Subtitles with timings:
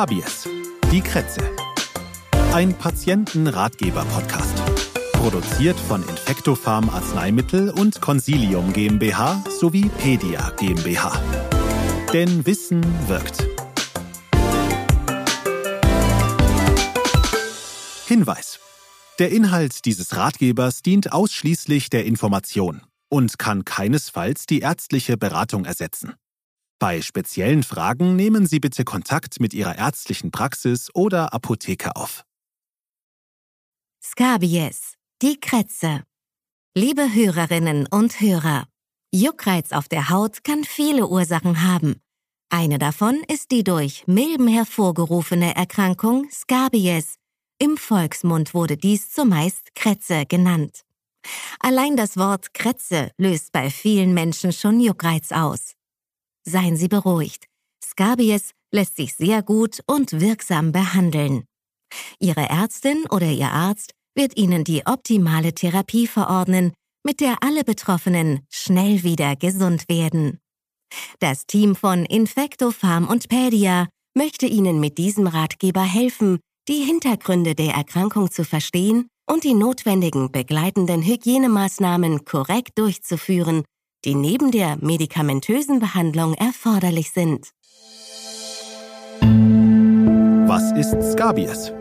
[0.00, 0.48] Scabies,
[0.90, 1.42] die Kretze.
[2.54, 4.56] Ein Patienten-Ratgeber-Podcast.
[5.12, 11.12] Produziert von Infectofarm Arzneimittel und Consilium GmbH sowie Pedia GmbH.
[12.14, 13.46] Denn Wissen wirkt.
[18.06, 18.58] Hinweis.
[19.18, 22.80] Der Inhalt dieses Ratgebers dient ausschließlich der Information
[23.10, 26.14] und kann keinesfalls die ärztliche Beratung ersetzen.
[26.80, 32.24] Bei speziellen Fragen nehmen Sie bitte Kontakt mit Ihrer ärztlichen Praxis oder Apotheke auf.
[34.02, 36.04] Scabies, die Krätze.
[36.74, 38.64] Liebe Hörerinnen und Hörer,
[39.12, 42.00] Juckreiz auf der Haut kann viele Ursachen haben.
[42.48, 47.16] Eine davon ist die durch Milben hervorgerufene Erkrankung Scabies.
[47.58, 50.80] Im Volksmund wurde dies zumeist Krätze genannt.
[51.58, 55.74] Allein das Wort Krätze löst bei vielen Menschen schon Juckreiz aus.
[56.44, 57.46] Seien Sie beruhigt.
[57.84, 61.44] Scabies lässt sich sehr gut und wirksam behandeln.
[62.18, 66.72] Ihre Ärztin oder Ihr Arzt wird Ihnen die optimale Therapie verordnen,
[67.04, 70.38] mit der alle Betroffenen schnell wieder gesund werden.
[71.18, 77.54] Das Team von Infecto Farm und Pedia möchte Ihnen mit diesem Ratgeber helfen, die Hintergründe
[77.54, 83.64] der Erkrankung zu verstehen und die notwendigen begleitenden Hygienemaßnahmen korrekt durchzuführen,
[84.04, 87.50] die neben der medikamentösen Behandlung erforderlich sind.
[90.48, 91.72] Was ist Scabies?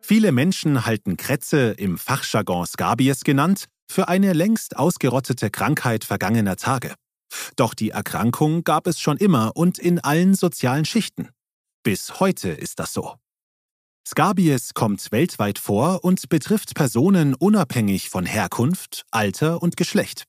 [0.00, 6.94] Viele Menschen halten Krätze, im Fachjargon Scabies genannt, für eine längst ausgerottete Krankheit vergangener Tage.
[7.56, 11.28] Doch die Erkrankung gab es schon immer und in allen sozialen Schichten.
[11.82, 13.14] Bis heute ist das so.
[14.06, 20.24] Scabies kommt weltweit vor und betrifft Personen unabhängig von Herkunft, Alter und Geschlecht.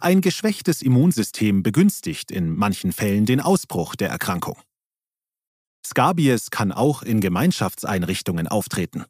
[0.00, 4.60] Ein geschwächtes Immunsystem begünstigt in manchen Fällen den Ausbruch der Erkrankung.
[5.84, 9.04] Scabies kann auch in Gemeinschaftseinrichtungen auftreten.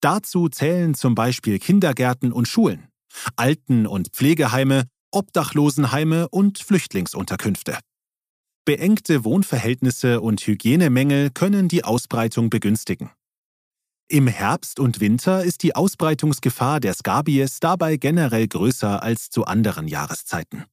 [0.00, 2.88] Dazu zählen zum Beispiel Kindergärten und Schulen,
[3.36, 7.78] Alten- und Pflegeheime, Obdachlosenheime und Flüchtlingsunterkünfte.
[8.66, 13.10] Beengte Wohnverhältnisse und Hygienemängel können die Ausbreitung begünstigen.
[14.08, 19.88] Im Herbst und Winter ist die Ausbreitungsgefahr der Scabies dabei generell größer als zu anderen
[19.88, 20.64] Jahreszeiten.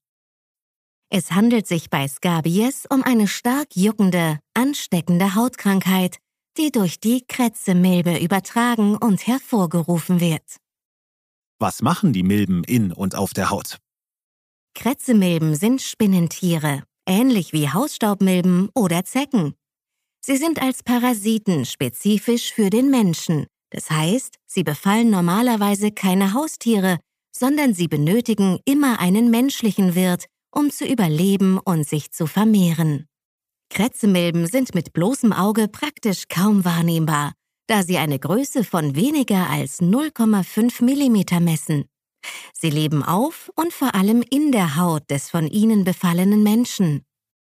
[1.10, 6.18] Es handelt sich bei Scabies um eine stark juckende, ansteckende Hautkrankheit,
[6.58, 10.58] die durch die Krätzemilbe übertragen und hervorgerufen wird.
[11.58, 13.80] Was machen die Milben in und auf der Haut?
[14.76, 19.56] Krätzemilben sind Spinnentiere, ähnlich wie Hausstaubmilben oder Zecken.
[20.26, 23.46] Sie sind als Parasiten spezifisch für den Menschen.
[23.72, 27.00] Das heißt, sie befallen normalerweise keine Haustiere,
[27.36, 33.06] sondern sie benötigen immer einen menschlichen Wirt, um zu überleben und sich zu vermehren.
[33.70, 37.34] Krätzemilben sind mit bloßem Auge praktisch kaum wahrnehmbar,
[37.68, 41.86] da sie eine Größe von weniger als 0,5 mm messen.
[42.54, 47.04] Sie leben auf und vor allem in der Haut des von ihnen befallenen Menschen.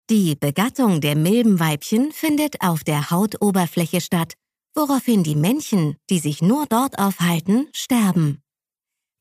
[0.08, 4.34] Die Begattung der Milbenweibchen findet auf der Hautoberfläche statt,
[4.72, 8.40] woraufhin die Männchen, die sich nur dort aufhalten, sterben.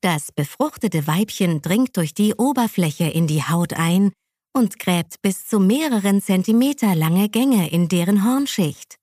[0.00, 4.12] Das befruchtete Weibchen dringt durch die Oberfläche in die Haut ein
[4.54, 8.94] und gräbt bis zu mehreren Zentimeter lange Gänge in deren Hornschicht.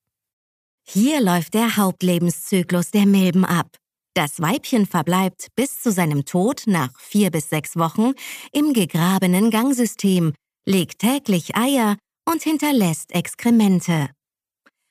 [0.87, 3.75] Hier läuft der Hauptlebenszyklus der Milben ab.
[4.13, 8.13] Das Weibchen verbleibt bis zu seinem Tod nach vier bis sechs Wochen
[8.53, 10.33] im gegrabenen Gangsystem,
[10.65, 11.97] legt täglich Eier
[12.29, 14.09] und hinterlässt Exkremente.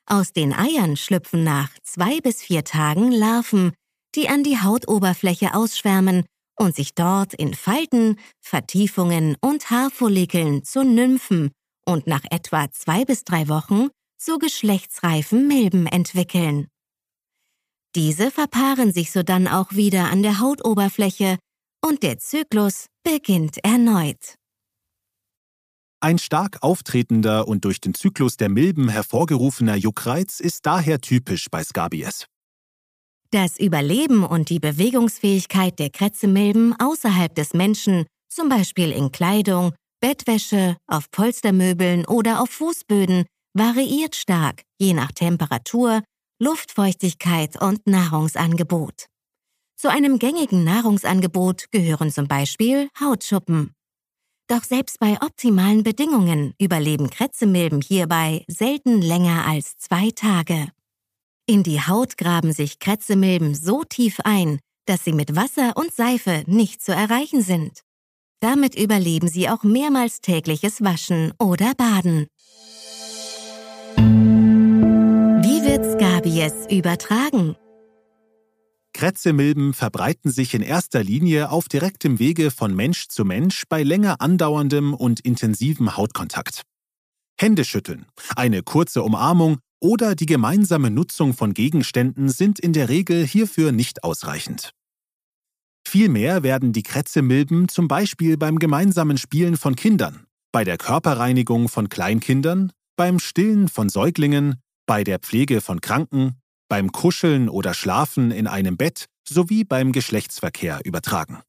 [0.06, 3.72] Aus den Eiern schlüpfen nach zwei bis vier Tagen Larven,
[4.14, 6.24] die an die Hautoberfläche ausschwärmen
[6.58, 11.50] und sich dort in Falten, Vertiefungen und Haarfollikeln zu Nymphen
[11.86, 16.68] und nach etwa zwei bis drei Wochen zu geschlechtsreifen Milben entwickeln.
[17.94, 21.38] Diese verpaaren sich sodann auch wieder an der Hautoberfläche
[21.84, 24.36] und der Zyklus beginnt erneut.
[26.04, 31.62] Ein stark auftretender und durch den Zyklus der Milben hervorgerufener Juckreiz ist daher typisch bei
[31.62, 32.26] Scabies.
[33.30, 40.76] Das Überleben und die Bewegungsfähigkeit der Krätzemilben außerhalb des Menschen, zum Beispiel in Kleidung, Bettwäsche,
[40.88, 46.02] auf Polstermöbeln oder auf Fußböden, variiert stark, je nach Temperatur,
[46.40, 49.06] Luftfeuchtigkeit und Nahrungsangebot.
[49.76, 53.72] Zu einem gängigen Nahrungsangebot gehören zum Beispiel Hautschuppen.
[54.52, 60.68] Doch selbst bei optimalen Bedingungen überleben Krätzemilben hierbei selten länger als zwei Tage.
[61.46, 66.44] In die Haut graben sich Krätzemilben so tief ein, dass sie mit Wasser und Seife
[66.46, 67.80] nicht zu erreichen sind.
[68.40, 72.26] Damit überleben sie auch mehrmals tägliches Waschen oder Baden.
[75.64, 77.56] wird Scabies übertragen?
[79.02, 84.20] Krätzemilben verbreiten sich in erster Linie auf direktem Wege von Mensch zu Mensch bei länger
[84.20, 86.62] andauerndem und intensivem Hautkontakt.
[87.36, 88.06] Händeschütteln,
[88.36, 94.04] eine kurze Umarmung oder die gemeinsame Nutzung von Gegenständen sind in der Regel hierfür nicht
[94.04, 94.70] ausreichend.
[95.84, 101.88] Vielmehr werden die Krätzemilben zum Beispiel beim gemeinsamen Spielen von Kindern, bei der Körperreinigung von
[101.88, 106.36] Kleinkindern, beim Stillen von Säuglingen, bei der Pflege von Kranken,
[106.72, 111.42] beim Kuscheln oder Schlafen in einem Bett sowie beim Geschlechtsverkehr übertragen.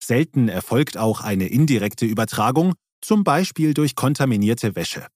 [0.00, 5.08] Selten erfolgt auch eine indirekte Übertragung, zum Beispiel durch kontaminierte Wäsche.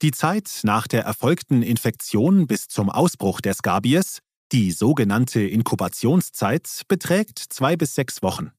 [0.00, 4.20] Die Zeit nach der erfolgten Infektion bis zum Ausbruch der Skabies,
[4.50, 8.52] die sogenannte Inkubationszeit, beträgt zwei bis sechs Wochen.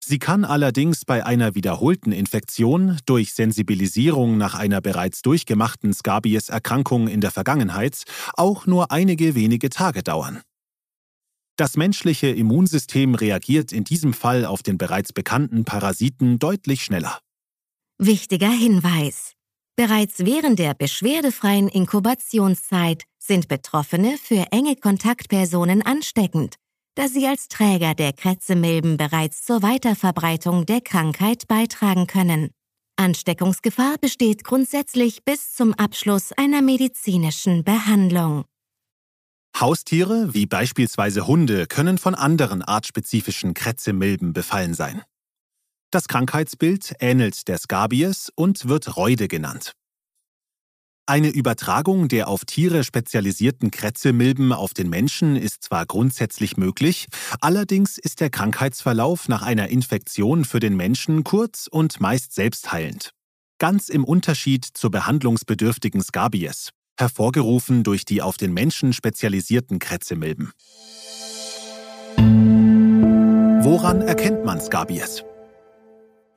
[0.00, 7.20] Sie kann allerdings bei einer wiederholten Infektion durch Sensibilisierung nach einer bereits durchgemachten Skabies-Erkrankung in
[7.20, 8.04] der Vergangenheit
[8.34, 10.40] auch nur einige wenige Tage dauern.
[11.56, 17.18] Das menschliche Immunsystem reagiert in diesem Fall auf den bereits bekannten Parasiten deutlich schneller.
[17.98, 19.32] Wichtiger Hinweis.
[19.74, 26.56] Bereits während der beschwerdefreien Inkubationszeit sind Betroffene für enge Kontaktpersonen ansteckend
[26.98, 32.50] da sie als Träger der Krätzemilben bereits zur Weiterverbreitung der Krankheit beitragen können.
[32.96, 38.46] Ansteckungsgefahr besteht grundsätzlich bis zum Abschluss einer medizinischen Behandlung.
[39.60, 45.02] Haustiere wie beispielsweise Hunde können von anderen artspezifischen Krätzemilben befallen sein.
[45.92, 49.74] Das Krankheitsbild ähnelt der Scabies und wird Reude genannt.
[51.08, 57.06] Eine Übertragung der auf Tiere spezialisierten Krätzemilben auf den Menschen ist zwar grundsätzlich möglich,
[57.40, 63.12] allerdings ist der Krankheitsverlauf nach einer Infektion für den Menschen kurz und meist selbstheilend.
[63.56, 70.52] Ganz im Unterschied zur behandlungsbedürftigen Scabies, hervorgerufen durch die auf den Menschen spezialisierten Krätzemilben.
[73.62, 75.24] Woran erkennt man Scabies?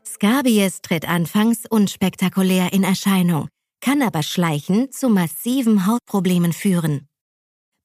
[0.08, 3.50] Scabies tritt anfangs unspektakulär in Erscheinung
[3.82, 7.08] kann aber schleichend zu massiven Hautproblemen führen.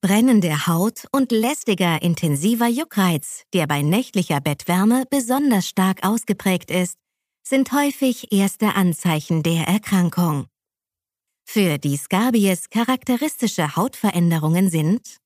[0.03, 6.97] Brennende Haut und lästiger, intensiver Juckreiz, der bei nächtlicher Bettwärme besonders stark ausgeprägt ist,
[7.43, 10.47] sind häufig erste Anzeichen der Erkrankung.
[11.45, 15.19] Für die Scabies charakteristische Hautveränderungen sind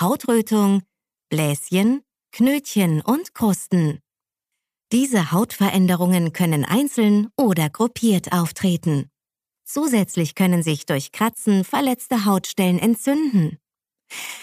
[0.00, 0.82] Hautrötung,
[1.30, 2.02] Bläschen,
[2.32, 4.00] Knötchen und Krusten.
[4.92, 9.10] Diese Hautveränderungen können einzeln oder gruppiert auftreten.
[9.66, 13.58] Zusätzlich können sich durch Kratzen verletzte Hautstellen entzünden.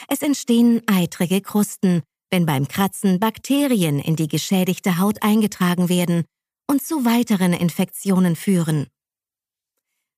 [0.10, 6.26] Es entstehen eitrige Krusten, wenn beim Kratzen Bakterien in die geschädigte Haut eingetragen werden
[6.70, 8.88] und zu weiteren Infektionen führen.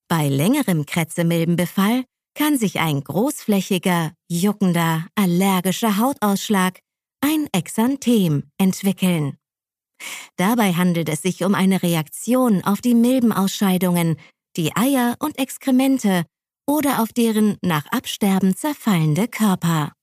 [0.08, 2.04] Bei längerem Krätzemilbenbefall
[2.36, 6.80] kann sich ein großflächiger, juckender, allergischer Hautausschlag,
[7.22, 9.38] ein Exanthem, entwickeln.
[10.36, 14.18] Dabei handelt es sich um eine Reaktion auf die Milbenausscheidungen,
[14.58, 16.26] die Eier und Exkremente
[16.68, 19.94] oder auf deren nach Absterben zerfallende Körper.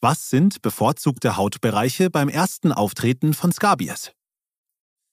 [0.00, 4.12] Was sind bevorzugte Hautbereiche beim ersten Auftreten von Scabies?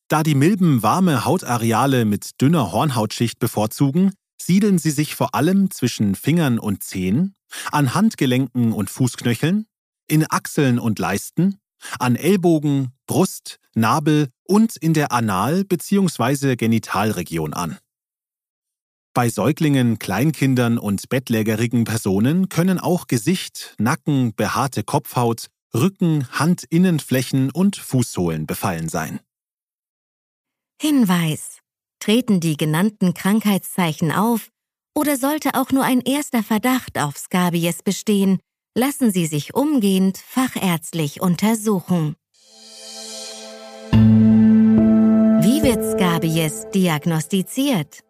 [0.08, 6.14] Da die Milben warme Hautareale mit dünner Hornhautschicht bevorzugen, siedeln sie sich vor allem zwischen
[6.14, 7.36] Fingern und Zehen,
[7.72, 9.66] an Handgelenken und Fußknöcheln,
[10.08, 11.58] in Achseln und Leisten,
[11.98, 16.56] an Ellbogen, Brust, Nabel und in der Anal- bzw.
[16.56, 17.80] Genitalregion an.
[19.16, 27.78] Bei Säuglingen, Kleinkindern und bettlägerigen Personen können auch Gesicht, Nacken, behaarte Kopfhaut, Rücken, Handinnenflächen und
[27.78, 29.22] Fußsohlen befallen sein.
[30.82, 31.60] Hinweis.
[32.02, 34.50] Treten die genannten Krankheitszeichen auf
[34.94, 38.40] oder sollte auch nur ein erster Verdacht auf Scabies bestehen,
[38.78, 42.18] lassen Sie sich umgehend fachärztlich untersuchen.
[45.42, 48.05] Wie wird Scabies diagnostiziert?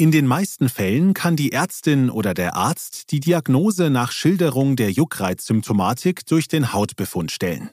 [0.00, 4.92] In den meisten Fällen kann die Ärztin oder der Arzt die Diagnose nach Schilderung der
[4.92, 7.70] Juckreizsymptomatik durch den Hautbefund stellen.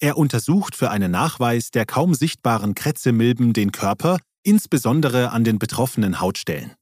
[0.00, 6.20] Er untersucht für einen Nachweis der kaum sichtbaren Krätzemilben den Körper, insbesondere an den betroffenen
[6.20, 6.72] Hautstellen.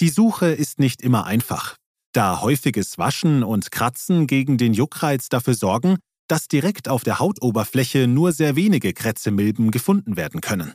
[0.00, 1.76] Die Suche ist nicht immer einfach,
[2.12, 5.96] da häufiges Waschen und Kratzen gegen den Juckreiz dafür sorgen,
[6.28, 10.74] dass direkt auf der Hautoberfläche nur sehr wenige Krätzemilben gefunden werden können.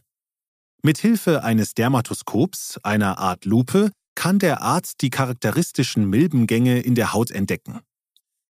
[0.83, 7.31] Mithilfe eines Dermatoskops, einer Art Lupe, kann der Arzt die charakteristischen Milbengänge in der Haut
[7.31, 7.81] entdecken.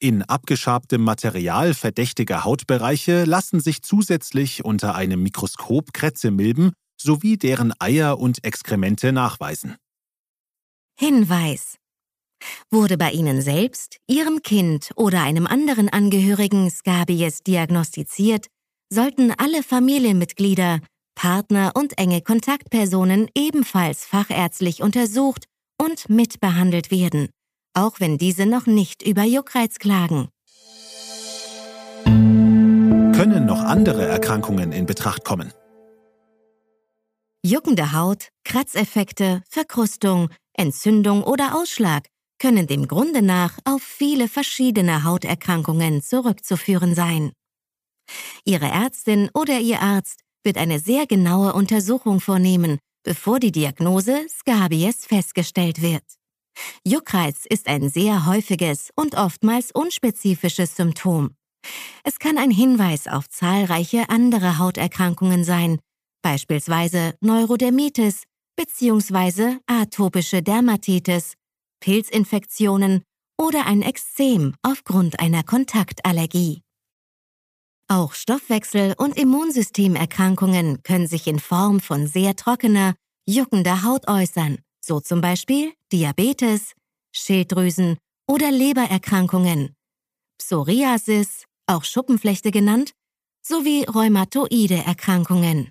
[0.00, 8.18] In abgeschabtem Material verdächtiger Hautbereiche lassen sich zusätzlich unter einem Mikroskop Krätzemilben sowie deren Eier
[8.18, 9.76] und Exkremente nachweisen.
[10.98, 11.76] Hinweis.
[12.70, 18.48] Wurde bei Ihnen selbst, Ihrem Kind oder einem anderen Angehörigen Scabies diagnostiziert,
[18.92, 20.80] sollten alle Familienmitglieder,
[21.14, 25.46] Partner und enge Kontaktpersonen ebenfalls fachärztlich untersucht
[25.80, 27.28] und mitbehandelt werden,
[27.74, 30.28] auch wenn diese noch nicht über Juckreiz klagen.
[32.04, 35.52] Können noch andere Erkrankungen in Betracht kommen?
[37.44, 42.06] Juckende Haut, Kratzeffekte, Verkrustung, Entzündung oder Ausschlag
[42.38, 47.32] können dem Grunde nach auf viele verschiedene Hauterkrankungen zurückzuführen sein.
[48.44, 55.06] Ihre Ärztin oder Ihr Arzt wird eine sehr genaue Untersuchung vornehmen, bevor die Diagnose Scabies
[55.06, 56.04] festgestellt wird.
[56.84, 61.34] Juckreiz ist ein sehr häufiges und oftmals unspezifisches Symptom.
[62.04, 65.78] Es kann ein Hinweis auf zahlreiche andere Hauterkrankungen sein,
[66.22, 68.24] beispielsweise Neurodermitis
[68.56, 69.58] bzw.
[69.66, 71.34] atopische Dermatitis,
[71.80, 73.02] Pilzinfektionen
[73.40, 76.62] oder ein Ekzem aufgrund einer Kontaktallergie.
[77.88, 82.94] Auch Stoffwechsel- und Immunsystemerkrankungen können sich in Form von sehr trockener,
[83.26, 86.72] juckender Haut äußern, so zum Beispiel Diabetes,
[87.14, 89.74] Schilddrüsen- oder Lebererkrankungen,
[90.38, 92.92] Psoriasis, auch Schuppenflechte genannt,
[93.42, 95.70] sowie rheumatoide Erkrankungen.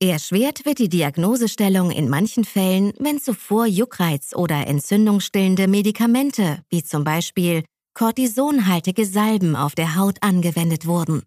[0.00, 7.02] Erschwert wird die Diagnosestellung in manchen Fällen, wenn zuvor Juckreiz oder entzündungsstillende Medikamente, wie zum
[7.02, 7.64] Beispiel
[7.98, 11.24] kortisonhaltige Salben auf der Haut angewendet wurden.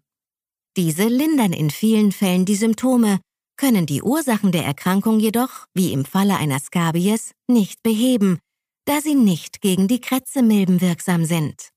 [0.78, 3.20] Diese lindern in vielen Fällen die Symptome,
[3.58, 8.38] können die Ursachen der Erkrankung jedoch, wie im Falle einer Scabies, nicht beheben,
[8.86, 11.68] da sie nicht gegen die Krätzemilben wirksam sind.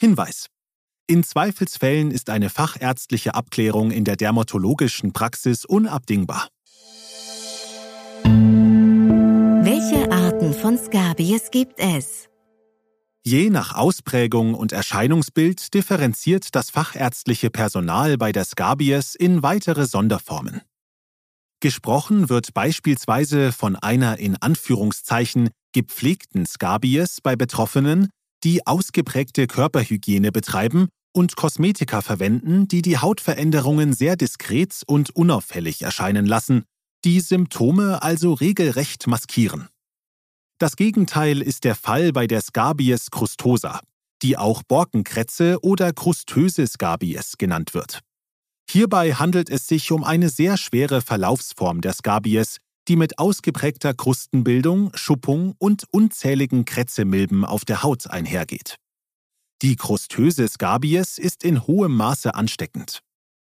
[0.00, 0.46] Hinweis.
[1.08, 6.46] In Zweifelsfällen ist eine fachärztliche Abklärung in der dermatologischen Praxis unabdingbar.
[9.64, 12.28] Welche Arten von Scabies gibt es?
[13.26, 20.60] Je nach Ausprägung und Erscheinungsbild differenziert das fachärztliche Personal bei der Scabies in weitere Sonderformen.
[21.60, 28.10] Gesprochen wird beispielsweise von einer in Anführungszeichen gepflegten Scabies bei Betroffenen,
[28.44, 36.26] die ausgeprägte Körperhygiene betreiben und Kosmetika verwenden, die die Hautveränderungen sehr diskret und unauffällig erscheinen
[36.26, 36.64] lassen,
[37.06, 39.68] die Symptome also regelrecht maskieren.
[40.58, 43.80] Das Gegenteil ist der Fall bei der Scabies crustosa,
[44.22, 48.00] die auch Borkenkrätze oder krustöse Scabies genannt wird.
[48.70, 52.58] Hierbei handelt es sich um eine sehr schwere Verlaufsform der Scabies,
[52.88, 58.76] die mit ausgeprägter Krustenbildung, Schuppung und unzähligen Krätzemilben auf der Haut einhergeht.
[59.62, 63.00] Die krustöse Scabies ist in hohem Maße ansteckend.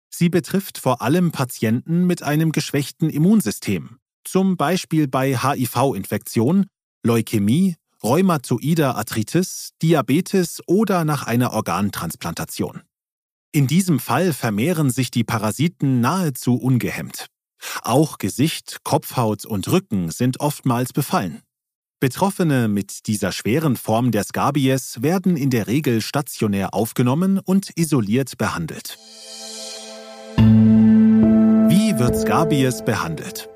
[0.08, 6.66] Sie betrifft vor allem Patienten mit einem geschwächten Immunsystem, zum Beispiel bei HIV-Infektion
[7.06, 12.82] Leukämie, rheumatoider Arthritis, Diabetes oder nach einer Organtransplantation.
[13.52, 17.28] In diesem Fall vermehren sich die Parasiten nahezu ungehemmt.
[17.82, 21.40] Auch Gesicht, Kopfhaut und Rücken sind oftmals befallen.
[22.00, 28.36] Betroffene mit dieser schweren Form der Scabies werden in der Regel stationär aufgenommen und isoliert
[28.36, 28.98] behandelt.
[30.36, 33.48] Wie wird Scabies behandelt?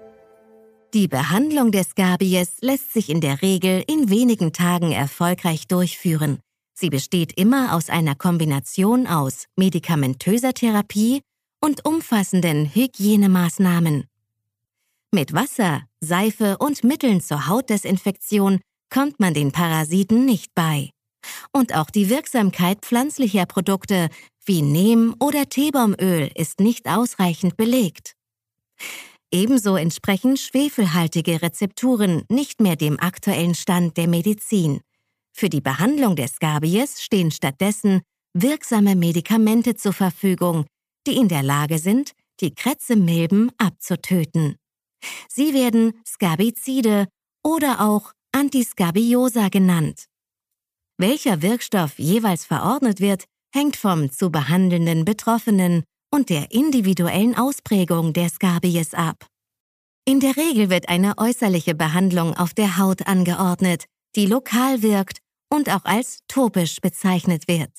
[0.92, 6.40] Die Behandlung des Scabies lässt sich in der Regel in wenigen Tagen erfolgreich durchführen.
[6.74, 11.22] Sie besteht immer aus einer Kombination aus medikamentöser Therapie
[11.60, 14.06] und umfassenden Hygienemaßnahmen.
[15.12, 18.60] Mit Wasser, Seife und Mitteln zur Hautdesinfektion
[18.92, 20.90] kommt man den Parasiten nicht bei.
[21.52, 24.08] Und auch die Wirksamkeit pflanzlicher Produkte
[24.44, 28.16] wie Neem- oder Teebaumöl ist nicht ausreichend belegt.
[29.32, 34.80] Ebenso entsprechen schwefelhaltige Rezepturen nicht mehr dem aktuellen Stand der Medizin.
[35.32, 38.02] Für die Behandlung der Scabies stehen stattdessen
[38.34, 40.66] wirksame Medikamente zur Verfügung,
[41.06, 44.56] die in der Lage sind, die Krätzemilben abzutöten.
[45.28, 47.06] Sie werden Scabizide
[47.42, 50.04] oder auch Antiscabiosa genannt.
[50.98, 58.28] Welcher Wirkstoff jeweils verordnet wird, hängt vom zu behandelnden Betroffenen und der individuellen Ausprägung der
[58.28, 59.26] Scabies ab.
[60.04, 63.84] In der Regel wird eine äußerliche Behandlung auf der Haut angeordnet,
[64.16, 65.18] die lokal wirkt
[65.52, 67.70] und auch als topisch bezeichnet wird.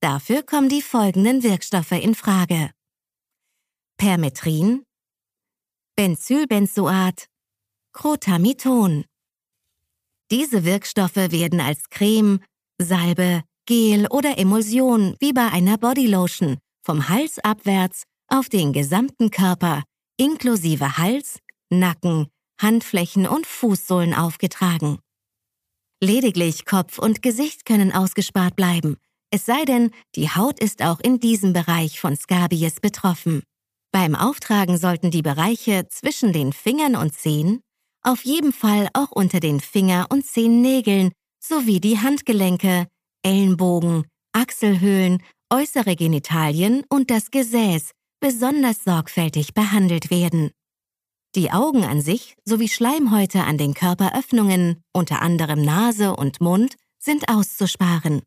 [0.00, 2.70] Dafür kommen die folgenden Wirkstoffe in Frage.
[3.98, 4.84] Permetrin,
[5.96, 7.26] Benzylbenzoat,
[7.92, 9.04] Crotamiton.
[10.30, 12.40] Diese Wirkstoffe werden als Creme,
[12.78, 19.82] Salbe, Gel oder Emulsion wie bei einer Bodylotion vom Hals abwärts auf den gesamten Körper
[20.16, 21.38] inklusive Hals,
[21.70, 22.28] Nacken,
[22.60, 24.98] Handflächen und Fußsohlen aufgetragen.
[26.02, 28.96] Lediglich Kopf und Gesicht können ausgespart bleiben,
[29.32, 33.44] es sei denn, die Haut ist auch in diesem Bereich von Scabies betroffen.
[33.92, 37.60] Beim Auftragen sollten die Bereiche zwischen den Fingern und Zehen,
[38.02, 42.88] auf jeden Fall auch unter den Finger- und Zehennägeln sowie die Handgelenke,
[43.22, 47.90] Ellenbogen, Achselhöhlen, äußere Genitalien und das Gesäß
[48.20, 50.50] besonders sorgfältig behandelt werden.
[51.34, 57.28] Die Augen an sich sowie Schleimhäute an den Körperöffnungen, unter anderem Nase und Mund, sind
[57.28, 58.22] auszusparen.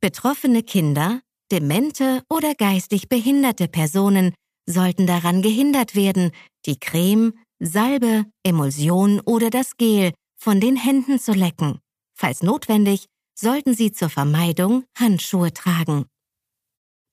[0.00, 4.34] Betroffene Kinder, demente oder geistig behinderte Personen
[4.66, 6.32] sollten daran gehindert werden,
[6.66, 11.78] die Creme, Salbe, Emulsion oder das Gel von den Händen zu lecken.
[12.14, 13.06] Falls notwendig,
[13.38, 16.06] sollten sie zur Vermeidung Handschuhe tragen.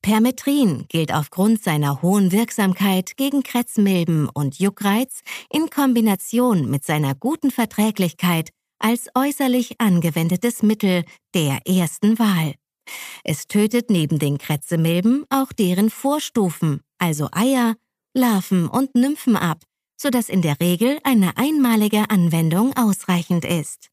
[0.01, 7.51] Permetrin gilt aufgrund seiner hohen Wirksamkeit gegen Kretzmilben und Juckreiz in Kombination mit seiner guten
[7.51, 11.03] Verträglichkeit als äußerlich angewendetes Mittel
[11.35, 12.55] der ersten Wahl.
[13.23, 17.75] Es tötet neben den Kretzemilben auch deren Vorstufen, also Eier,
[18.15, 19.63] Larven und Nymphen ab,
[20.01, 23.89] sodass in der Regel eine einmalige Anwendung ausreichend ist.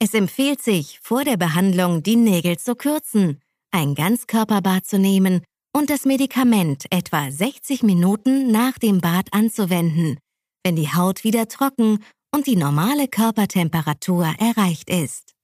[0.00, 5.90] Es empfiehlt sich, vor der Behandlung die Nägel zu kürzen, ein Ganzkörperbad zu nehmen und
[5.90, 10.18] das Medikament etwa 60 Minuten nach dem Bad anzuwenden,
[10.64, 12.02] wenn die Haut wieder trocken
[12.34, 15.34] und die normale Körpertemperatur erreicht ist.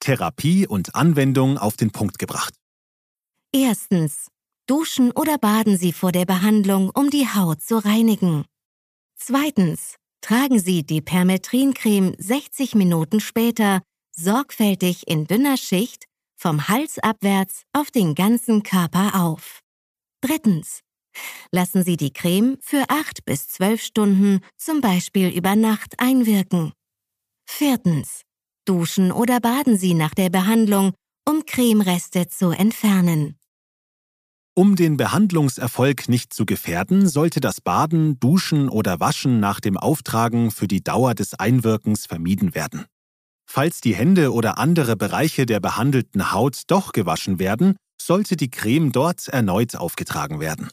[0.00, 2.54] Therapie und Anwendung auf den Punkt gebracht.
[3.52, 4.28] Erstens.
[4.68, 8.44] Duschen oder baden Sie vor der Behandlung, um die Haut zu reinigen.
[9.16, 9.96] Zweitens.
[10.22, 16.06] Tragen Sie die Permetrincreme 60 Minuten später sorgfältig in dünner Schicht
[16.36, 19.60] vom Hals abwärts auf den ganzen Körper auf.
[20.20, 20.80] Drittens.
[21.50, 26.72] Lassen Sie die Creme für 8 bis 12 Stunden, zum Beispiel über Nacht, einwirken.
[27.48, 28.22] Viertens.
[28.66, 30.92] Duschen oder baden Sie nach der Behandlung,
[31.26, 33.38] um Cremereste zu entfernen.
[34.58, 40.50] Um den Behandlungserfolg nicht zu gefährden, sollte das Baden, Duschen oder Waschen nach dem Auftragen
[40.50, 42.86] für die Dauer des Einwirkens vermieden werden.
[43.46, 48.92] Falls die Hände oder andere Bereiche der behandelten Haut doch gewaschen werden, sollte die Creme
[48.92, 50.68] dort erneut aufgetragen werden.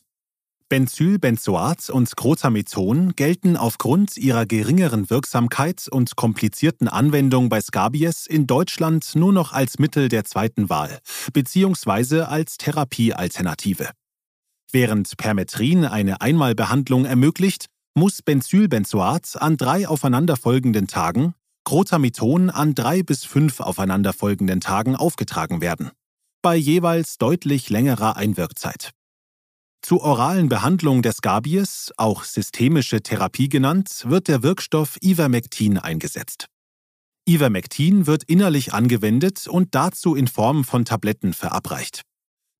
[0.69, 9.13] Benzylbenzoat und Crotamethon gelten aufgrund ihrer geringeren Wirksamkeit und komplizierten Anwendung bei Scabies in Deutschland
[9.13, 10.99] nur noch als Mittel der zweiten Wahl
[11.31, 12.21] bzw.
[12.21, 13.91] als Therapiealternative.
[14.71, 23.23] Während Permetrin eine Einmalbehandlung ermöglicht, muss Benzylbenzoat an drei aufeinanderfolgenden Tagen, Crotamethon an drei bis
[23.23, 25.91] fünf aufeinanderfolgenden Tagen aufgetragen werden,
[26.41, 28.91] bei jeweils deutlich längerer Einwirkzeit.
[29.81, 36.47] Zur oralen Behandlung des Scabies, auch systemische Therapie genannt, wird der Wirkstoff Ivermectin eingesetzt.
[37.27, 42.01] Ivermectin wird innerlich angewendet und dazu in Form von Tabletten verabreicht.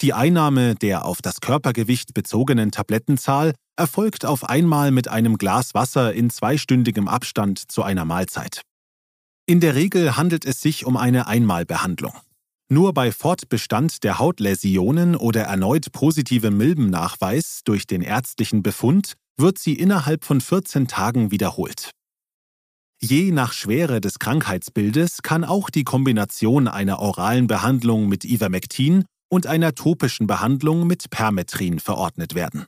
[0.01, 6.13] Die Einnahme der auf das Körpergewicht bezogenen Tablettenzahl erfolgt auf einmal mit einem Glas Wasser
[6.13, 8.63] in zweistündigem Abstand zu einer Mahlzeit.
[9.45, 12.13] In der Regel handelt es sich um eine Einmalbehandlung.
[12.69, 19.73] Nur bei Fortbestand der Hautläsionen oder erneut positivem Milbennachweis durch den ärztlichen Befund wird sie
[19.73, 21.91] innerhalb von 14 Tagen wiederholt.
[23.01, 29.45] Je nach Schwere des Krankheitsbildes kann auch die Kombination einer oralen Behandlung mit Ivermectin und
[29.45, 32.65] einer topischen Behandlung mit Permetrin verordnet werden.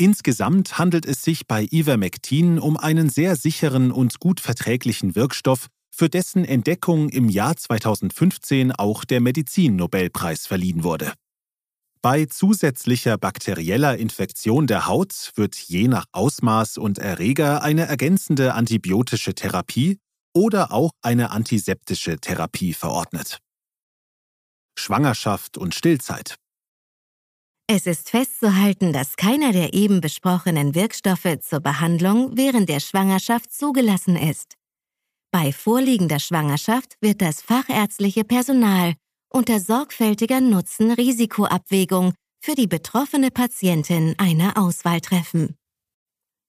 [0.00, 6.08] Insgesamt handelt es sich bei Ivermectin um einen sehr sicheren und gut verträglichen Wirkstoff für
[6.08, 11.12] dessen Entdeckung im Jahr 2015 auch der Medizin-Nobelpreis verliehen wurde.
[12.00, 19.34] Bei zusätzlicher bakterieller Infektion der Haut wird je nach Ausmaß und Erreger eine ergänzende antibiotische
[19.34, 19.98] Therapie
[20.32, 23.38] oder auch eine antiseptische Therapie verordnet.
[24.78, 26.36] Schwangerschaft und Stillzeit.
[27.70, 34.16] Es ist festzuhalten, dass keiner der eben besprochenen Wirkstoffe zur Behandlung während der Schwangerschaft zugelassen
[34.16, 34.54] ist.
[35.30, 38.94] Bei vorliegender Schwangerschaft wird das fachärztliche Personal
[39.30, 45.54] unter sorgfältiger Nutzen-Risikoabwägung für die betroffene Patientin eine Auswahl treffen.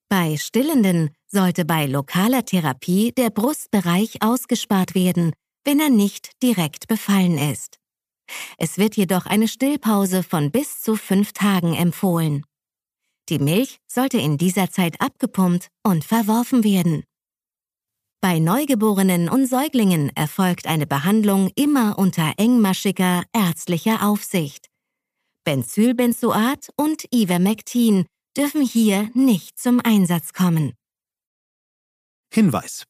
[0.08, 5.34] Bei Stillenden sollte bei lokaler Therapie der Brustbereich ausgespart werden,
[5.65, 7.78] wenn er nicht direkt befallen ist.
[8.57, 12.43] Es wird jedoch eine Stillpause von bis zu fünf Tagen empfohlen.
[13.29, 17.03] Die Milch sollte in dieser Zeit abgepumpt und verworfen werden.
[18.21, 24.67] Bei Neugeborenen und Säuglingen erfolgt eine Behandlung immer unter engmaschiger ärztlicher Aufsicht.
[25.45, 30.73] Benzylbenzoat und Ivermectin dürfen hier nicht zum Einsatz kommen.
[32.33, 32.83] Hinweis.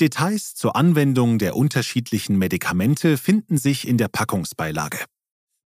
[0.00, 5.04] Details zur Anwendung der unterschiedlichen Medikamente finden sich in der Packungsbeilage.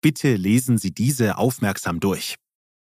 [0.02, 2.36] Bitte lesen Sie diese aufmerksam durch.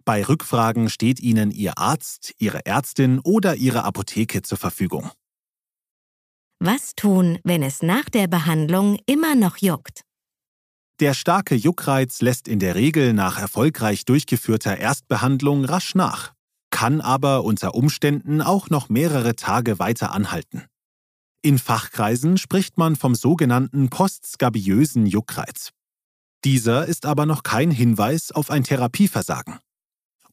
[0.05, 5.11] Bei Rückfragen steht Ihnen Ihr Arzt, Ihre Ärztin oder Ihre Apotheke zur Verfügung.
[6.61, 10.03] Was tun, wenn es nach der Behandlung immer noch juckt?
[11.01, 16.33] Der starke Juckreiz lässt in der Regel nach erfolgreich durchgeführter Erstbehandlung rasch nach,
[16.71, 20.65] kann aber unter Umständen auch noch mehrere Tage weiter anhalten.
[21.49, 25.71] In Fachkreisen spricht man vom sogenannten postskabiösen Juckreiz.
[26.45, 29.59] Dieser ist aber noch kein Hinweis auf ein Therapieversagen.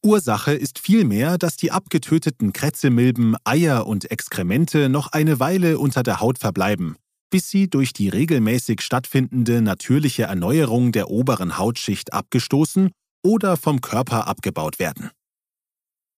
[0.04, 6.20] Ursache ist vielmehr, dass die abgetöteten Krätzemilben, Eier und Exkremente noch eine Weile unter der
[6.20, 6.98] Haut verbleiben,
[7.30, 12.92] bis sie durch die regelmäßig stattfindende natürliche Erneuerung der oberen Hautschicht abgestoßen
[13.24, 15.12] oder vom Körper abgebaut werden.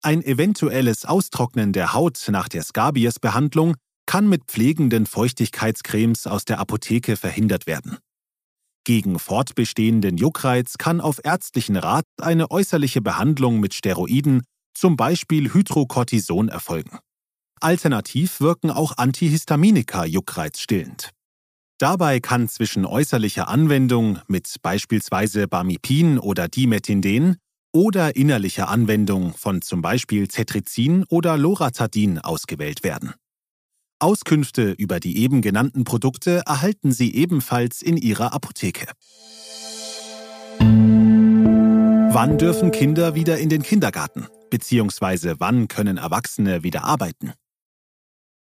[0.01, 7.17] Ein eventuelles Austrocknen der Haut nach der Scabies-Behandlung kann mit pflegenden Feuchtigkeitscremes aus der Apotheke
[7.17, 7.99] verhindert werden.
[8.85, 14.43] Gegen fortbestehenden Juckreiz kann auf ärztlichen Rat eine äußerliche Behandlung mit Steroiden,
[14.75, 16.99] zum Beispiel Hydrocortison, erfolgen.
[17.61, 21.11] Alternativ wirken auch Antihistaminika juckreizstillend.
[21.79, 27.37] Dabei kann zwischen äußerlicher Anwendung mit beispielsweise Bamipin oder Dimetinden
[27.73, 33.15] oder innerlicher Anwendung von zum Beispiel Cetrizin oder Loratadin ausgewählt werden.
[33.99, 38.87] Auskünfte über die eben genannten Produkte erhalten Sie ebenfalls in Ihrer Apotheke.
[40.59, 44.27] Wann dürfen Kinder wieder in den Kindergarten?
[44.51, 47.33] Beziehungsweise wann können Erwachsene wieder arbeiten?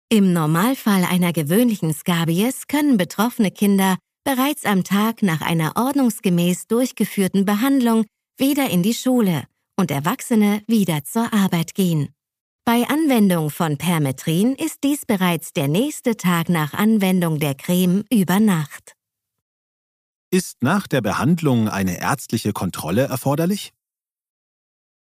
[0.09, 7.45] Im Normalfall einer gewöhnlichen Skabies können betroffene Kinder bereits am Tag nach einer ordnungsgemäß durchgeführten
[7.45, 8.05] Behandlung
[8.39, 9.45] wieder in die Schule
[9.77, 12.11] und Erwachsene wieder zur Arbeit gehen.
[12.65, 18.39] Bei Anwendung von Permetrin ist dies bereits der nächste Tag nach Anwendung der Creme über
[18.39, 18.95] Nacht.
[20.31, 23.73] Ist nach der Behandlung eine ärztliche Kontrolle erforderlich?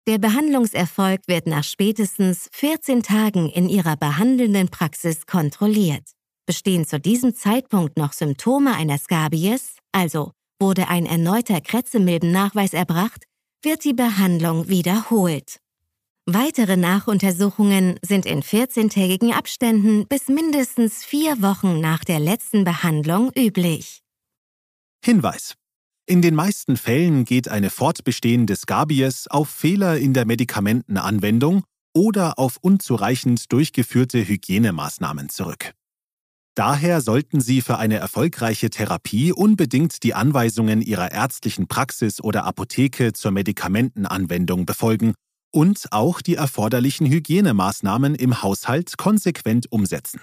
[0.08, 6.10] Der Behandlungserfolg wird nach spätestens 14 Tagen in Ihrer behandelnden Praxis kontrolliert.
[6.48, 13.26] Bestehen zu diesem Zeitpunkt noch Symptome einer Skabies, also wurde ein erneuter Krätzemilbennachweis erbracht,
[13.62, 15.63] wird die Behandlung wiederholt.
[16.26, 24.00] Weitere Nachuntersuchungen sind in 14-tägigen Abständen bis mindestens vier Wochen nach der letzten Behandlung üblich.
[25.04, 25.56] Hinweis.
[26.06, 32.56] In den meisten Fällen geht eine fortbestehende Skabies auf Fehler in der Medikamentenanwendung oder auf
[32.62, 35.74] unzureichend durchgeführte Hygienemaßnahmen zurück.
[36.56, 43.12] Daher sollten Sie für eine erfolgreiche Therapie unbedingt die Anweisungen Ihrer ärztlichen Praxis oder Apotheke
[43.12, 45.16] zur Medikamentenanwendung befolgen
[45.54, 50.20] und auch die erforderlichen Hygienemaßnahmen im Haushalt konsequent umsetzen.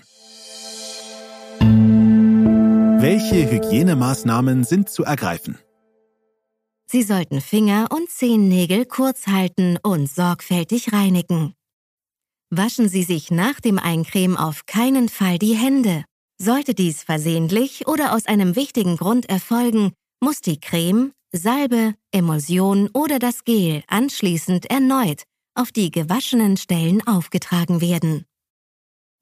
[3.00, 5.58] Welche Hygienemaßnahmen sind zu ergreifen?
[6.86, 11.54] Sie sollten Finger und Zehennägel kurz halten und sorgfältig reinigen.
[12.50, 16.04] Waschen Sie sich nach dem Eincremen auf keinen Fall die Hände.
[16.36, 23.20] Sollte dies versehentlich oder aus einem wichtigen Grund erfolgen, muss die Creme, Salbe, Emulsion oder
[23.20, 25.22] das Gel anschließend erneut
[25.54, 28.24] auf die gewaschenen Stellen aufgetragen werden.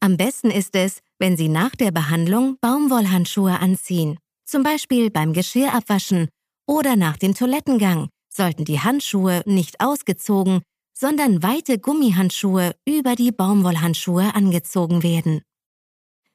[0.00, 6.28] Am besten ist es, wenn Sie nach der Behandlung Baumwollhandschuhe anziehen, zum Beispiel beim Geschirrabwaschen
[6.66, 10.62] oder nach dem Toilettengang sollten die Handschuhe nicht ausgezogen,
[10.94, 15.42] sondern weite Gummihandschuhe über die Baumwollhandschuhe angezogen werden.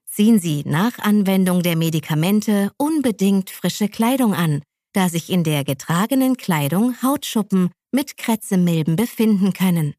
[0.06, 4.62] Ziehen Sie nach Anwendung der Medikamente unbedingt frische Kleidung an,
[4.94, 9.94] da sich in der getragenen Kleidung Hautschuppen mit Krätzemilben befinden können.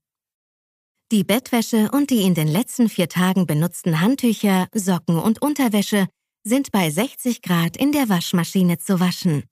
[1.12, 6.08] Die Bettwäsche und die in den letzten vier Tagen benutzten Handtücher, Socken und Unterwäsche
[6.44, 9.44] sind bei 60 Grad in der Waschmaschine zu waschen.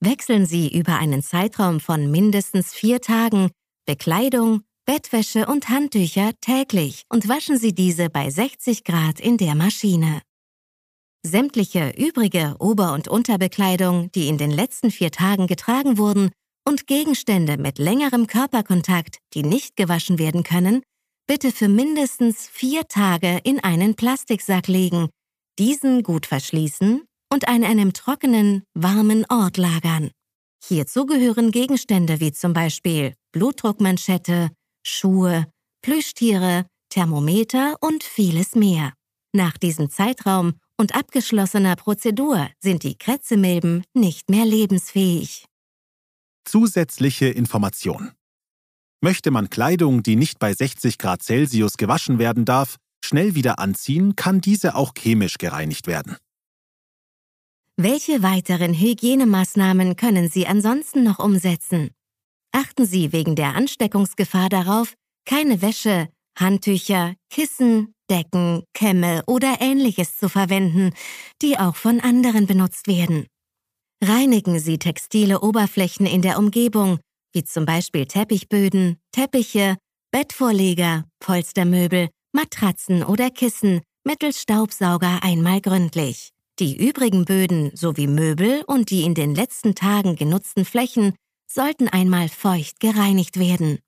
[0.00, 3.50] Wechseln Sie über einen Zeitraum von mindestens vier Tagen
[3.86, 10.22] Bekleidung, Bettwäsche und Handtücher täglich und waschen Sie diese bei 60 Grad in der Maschine.
[11.24, 16.30] Sämtliche übrige Ober- und Unterbekleidung, die in den letzten vier Tagen getragen wurden,
[16.64, 20.82] und Gegenstände mit längerem Körperkontakt, die nicht gewaschen werden können,
[21.26, 25.08] bitte für mindestens vier Tage in einen Plastiksack legen,
[25.58, 30.10] diesen gut verschließen und an einem trockenen, warmen Ort lagern.
[30.64, 34.50] Hierzu gehören Gegenstände wie zum Beispiel Blutdruckmanschette,
[34.84, 35.46] Schuhe,
[35.82, 38.92] Plüschtiere, Thermometer und vieles mehr.
[39.32, 45.44] Nach diesem Zeitraum und abgeschlossener Prozedur sind die Krätzemilben nicht mehr lebensfähig.
[46.44, 48.10] Zusätzliche Information.
[49.00, 54.16] Möchte man Kleidung, die nicht bei 60 Grad Celsius gewaschen werden darf, schnell wieder anziehen,
[54.16, 56.16] kann diese auch chemisch gereinigt werden.
[57.76, 61.92] Welche weiteren Hygienemaßnahmen können Sie ansonsten noch umsetzen?
[62.50, 64.94] Achten Sie wegen der Ansteckungsgefahr darauf,
[65.26, 70.92] keine Wäsche, Handtücher, Kissen, Decken, Kämme oder ähnliches zu verwenden,
[71.40, 73.26] die auch von anderen benutzt werden.
[74.04, 76.98] Reinigen Sie textile Oberflächen in der Umgebung,
[77.32, 79.78] wie zum Beispiel Teppichböden, Teppiche,
[80.10, 86.32] Bettvorleger, Polstermöbel, Matratzen oder Kissen mittels Staubsauger einmal gründlich.
[86.58, 91.14] Die übrigen Böden sowie Möbel und die in den letzten Tagen genutzten Flächen
[91.50, 93.78] sollten einmal feucht gereinigt werden.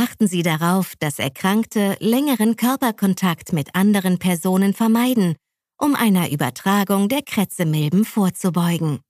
[0.00, 5.34] Achten Sie darauf, dass Erkrankte längeren Körperkontakt mit anderen Personen vermeiden,
[5.76, 9.00] um einer Übertragung der Krätzemilben vorzubeugen.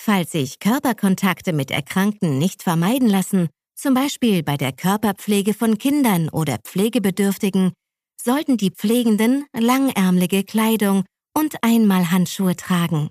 [0.00, 6.28] Falls sich Körperkontakte mit Erkrankten nicht vermeiden lassen, zum Beispiel bei der Körperpflege von Kindern
[6.28, 7.72] oder Pflegebedürftigen,
[8.16, 11.02] sollten die Pflegenden langärmelige Kleidung
[11.36, 13.10] und einmal Handschuhe tragen.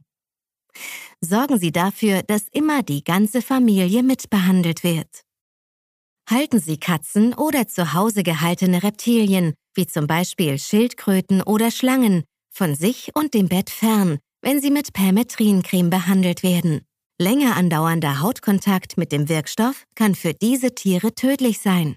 [1.19, 5.25] Sorgen Sie dafür, dass immer die ganze Familie mitbehandelt wird.
[6.29, 12.75] Halten Sie Katzen oder zu Hause gehaltene Reptilien, wie zum Beispiel Schildkröten oder Schlangen, von
[12.75, 16.81] sich und dem Bett fern, wenn sie mit Permetrincreme behandelt werden.
[17.17, 21.95] Länger andauernder Hautkontakt mit dem Wirkstoff kann für diese Tiere tödlich sein.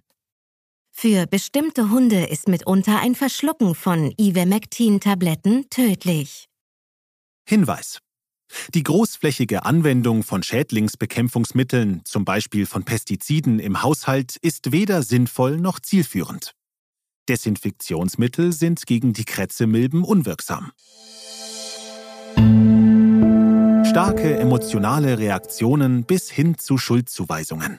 [0.91, 6.47] Für bestimmte Hunde ist mitunter ein Verschlucken von Ivermectin-Tabletten tödlich.
[7.47, 7.99] Hinweis.
[8.75, 15.81] Die großflächige Anwendung von Schädlingsbekämpfungsmitteln, zum Beispiel von Pestiziden im Haushalt, ist weder sinnvoll noch
[15.81, 16.55] zielführend.
[17.29, 20.73] Desinfektionsmittel sind gegen die Krätzemilben unwirksam.
[23.89, 27.79] Starke emotionale Reaktionen bis hin zu Schuldzuweisungen.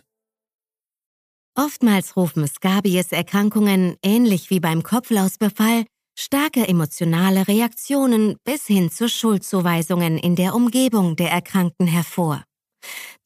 [1.56, 10.36] Oftmals rufen Scabies-Erkrankungen, ähnlich wie beim Kopflausbefall, starke emotionale Reaktionen bis hin zu Schuldzuweisungen in
[10.36, 12.44] der Umgebung der Erkrankten hervor.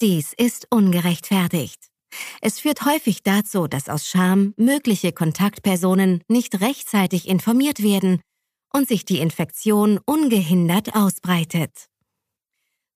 [0.02, 1.88] Dies ist ungerechtfertigt.
[2.42, 8.22] Es führt häufig dazu, dass aus Scham mögliche Kontaktpersonen nicht rechtzeitig informiert werden
[8.74, 11.88] und sich die Infektion ungehindert ausbreitet.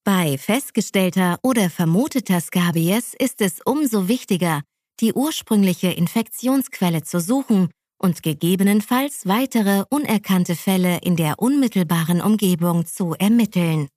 [0.04, 4.62] Bei festgestellter oder vermuteter Scabies ist es umso wichtiger,
[5.00, 7.70] die ursprüngliche Infektionsquelle zu suchen
[8.02, 13.88] und gegebenenfalls weitere unerkannte Fälle in der unmittelbaren Umgebung zu ermitteln.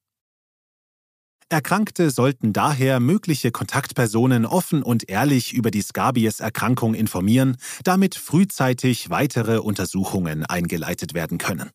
[1.48, 9.58] Erkrankte sollten daher mögliche Kontaktpersonen offen und ehrlich über die Scabies-Erkrankung informieren, damit frühzeitig weitere
[9.58, 11.70] Untersuchungen eingeleitet werden können.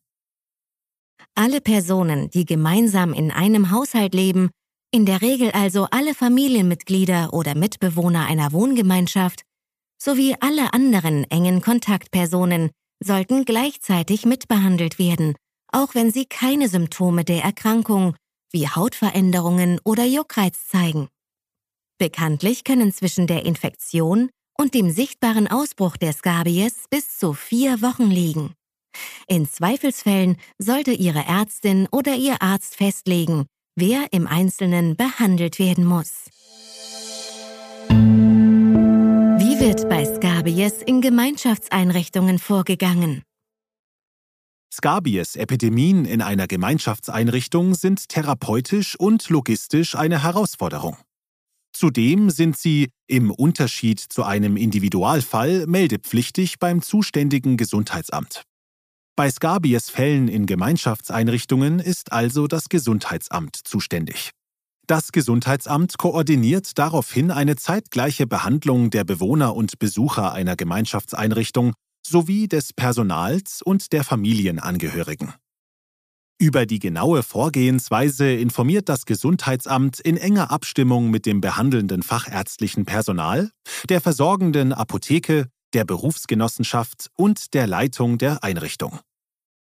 [1.34, 4.50] Alle Personen, die gemeinsam in einem Haushalt leben,
[4.92, 9.42] in der Regel also alle Familienmitglieder oder Mitbewohner einer Wohngemeinschaft,
[10.02, 12.70] sowie alle anderen engen Kontaktpersonen
[13.02, 15.34] sollten gleichzeitig mitbehandelt werden,
[15.72, 18.14] auch wenn sie keine Symptome der Erkrankung
[18.52, 21.08] wie Hautveränderungen oder Juckreiz zeigen.
[21.98, 28.10] Bekanntlich können zwischen der Infektion und dem sichtbaren Ausbruch der Scabies bis zu vier Wochen
[28.10, 28.54] liegen.
[29.28, 36.24] In Zweifelsfällen sollte Ihre Ärztin oder Ihr Arzt festlegen, wer im Einzelnen behandelt werden muss.
[39.60, 43.22] Wird bei Scabies in Gemeinschaftseinrichtungen vorgegangen?
[44.72, 50.96] Scabies-Epidemien in einer Gemeinschaftseinrichtung sind therapeutisch und logistisch eine Herausforderung.
[51.74, 58.44] Zudem sind sie, im Unterschied zu einem Individualfall, meldepflichtig beim zuständigen Gesundheitsamt.
[59.14, 64.30] Bei Scabies-Fällen in Gemeinschaftseinrichtungen ist also das Gesundheitsamt zuständig.
[64.90, 71.74] Das Gesundheitsamt koordiniert daraufhin eine zeitgleiche Behandlung der Bewohner und Besucher einer Gemeinschaftseinrichtung
[72.04, 75.32] sowie des Personals und der Familienangehörigen.
[76.40, 83.52] Über die genaue Vorgehensweise informiert das Gesundheitsamt in enger Abstimmung mit dem behandelnden fachärztlichen Personal,
[83.88, 88.98] der versorgenden Apotheke, der Berufsgenossenschaft und der Leitung der Einrichtung.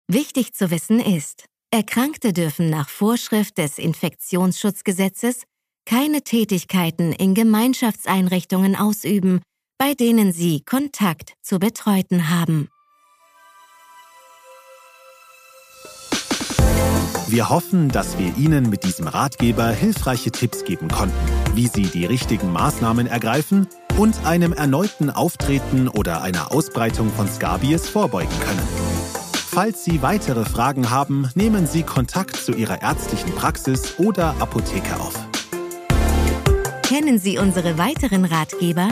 [0.08, 5.43] Wichtig zu wissen ist, Erkrankte dürfen nach Vorschrift des Infektionsschutzgesetzes
[5.86, 9.41] keine Tätigkeiten in Gemeinschaftseinrichtungen ausüben,
[9.77, 12.69] bei denen sie Kontakt zu Betreuten haben.
[17.27, 21.17] Wir hoffen, dass wir Ihnen mit diesem Ratgeber hilfreiche Tipps geben konnten,
[21.56, 27.89] wie Sie die richtigen Maßnahmen ergreifen und einem erneuten Auftreten oder einer Ausbreitung von Scabies
[27.89, 28.96] vorbeugen können.
[29.57, 35.15] Falls Sie weitere Fragen haben, nehmen Sie Kontakt zu Ihrer ärztlichen Praxis oder Apotheke auf.
[36.83, 38.89] Kennen Sie unsere weiteren Ratgeber?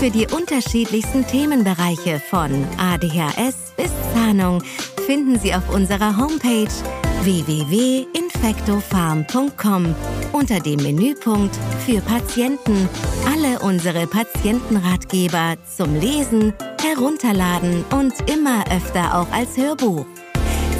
[0.00, 4.64] Für die unterschiedlichsten Themenbereiche von ADHS bis Zahnung
[5.06, 6.66] finden Sie auf unserer Homepage
[7.22, 9.94] www.infectofarm.com
[10.32, 11.54] unter dem Menüpunkt
[11.86, 12.88] für Patienten
[13.26, 20.06] alle unsere Patientenratgeber zum Lesen, Herunterladen und immer öfter auch als Hörbuch.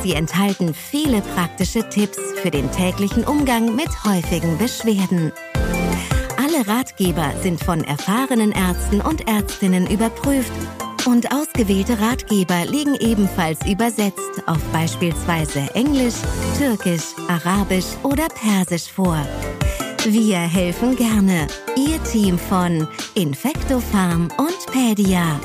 [0.02, 5.30] Sie enthalten viele praktische Tipps für den täglichen Umgang mit häufigen Beschwerden.
[6.36, 10.52] Alle Ratgeber sind von erfahrenen Ärzten und Ärztinnen überprüft
[11.06, 16.14] und ausgewählte Ratgeber liegen ebenfalls übersetzt auf beispielsweise Englisch,
[16.58, 19.18] Türkisch, Arabisch oder Persisch vor.
[20.04, 21.46] Wir helfen gerne.
[21.76, 25.40] Ihr Team von Infecto Farm und Pedia.